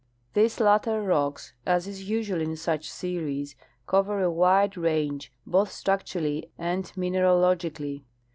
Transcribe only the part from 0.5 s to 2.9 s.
latter rocks, as is usual in such